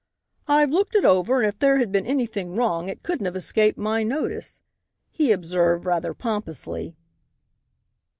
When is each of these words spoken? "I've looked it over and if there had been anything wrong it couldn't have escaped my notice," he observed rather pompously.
"I've 0.47 0.71
looked 0.71 0.95
it 0.95 1.05
over 1.05 1.37
and 1.41 1.45
if 1.47 1.59
there 1.59 1.77
had 1.77 1.91
been 1.91 2.07
anything 2.07 2.55
wrong 2.55 2.89
it 2.89 3.03
couldn't 3.03 3.27
have 3.27 3.35
escaped 3.35 3.77
my 3.77 4.01
notice," 4.01 4.63
he 5.11 5.31
observed 5.31 5.85
rather 5.85 6.15
pompously. 6.15 6.95